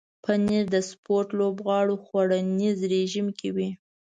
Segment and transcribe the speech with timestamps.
[0.23, 3.69] پنېر د سپورت لوبغاړو خوړنیز رژیم کې وي.